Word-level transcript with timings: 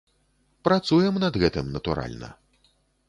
Працуем 0.67 1.19
над 1.25 1.33
гэтым, 1.43 1.65
натуральна! 1.77 2.33